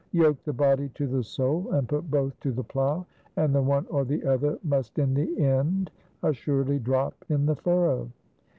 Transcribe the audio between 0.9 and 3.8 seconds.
to the soul, and put both to the plough, and the